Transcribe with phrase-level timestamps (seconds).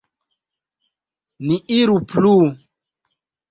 [1.45, 2.35] Ni iru plu.